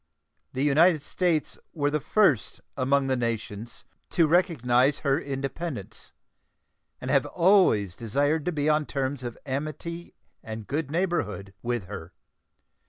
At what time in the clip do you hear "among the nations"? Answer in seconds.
2.75-3.85